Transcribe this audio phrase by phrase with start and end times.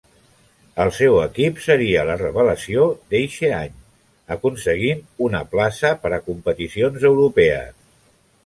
[0.85, 3.77] El seu equip seria la revelació d'eixe any,
[4.39, 7.73] aconseguint una plaça per a competicions europees.